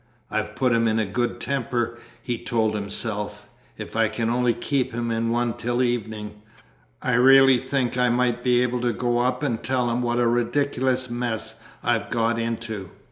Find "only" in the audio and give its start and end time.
4.31-4.55